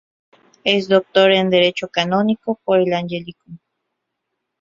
[0.63, 3.59] Es doctor en Derecho Canónico por el Angelicum.